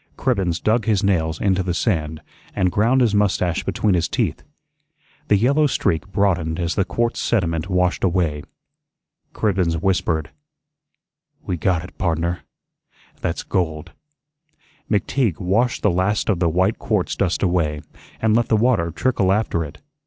Cribbens 0.17 0.59
dug 0.59 0.85
his 0.85 1.03
nails 1.03 1.39
into 1.39 1.61
the 1.61 1.75
sand, 1.75 2.23
and 2.55 2.71
ground 2.71 3.01
his 3.01 3.13
mustache 3.13 3.63
between 3.63 3.93
his 3.93 4.07
teeth. 4.09 4.41
The 5.27 5.37
yellow 5.37 5.67
streak 5.67 6.11
broadened 6.11 6.59
as 6.59 6.73
the 6.73 6.85
quartz 6.85 7.19
sediment 7.19 7.69
washed 7.69 8.03
away. 8.03 8.41
Cribbens 9.33 9.75
whispered: 9.77 10.31
"We 11.45 11.55
got 11.55 11.83
it, 11.83 11.95
pardner. 11.99 12.39
That's 13.21 13.43
gold." 13.43 13.91
McTeague 14.89 15.39
washed 15.39 15.83
the 15.83 15.91
last 15.91 16.29
of 16.29 16.39
the 16.39 16.49
white 16.49 16.79
quartz 16.79 17.15
dust 17.15 17.43
away, 17.43 17.81
and 18.19 18.35
let 18.35 18.47
the 18.47 18.57
water 18.57 18.89
trickle 18.89 19.31
after 19.31 19.63
it. 19.63 19.83